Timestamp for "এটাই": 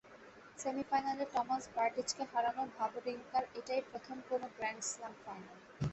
3.59-3.81